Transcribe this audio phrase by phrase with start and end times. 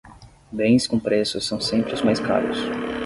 [0.51, 2.57] Bens com preços são sempre os mais caros.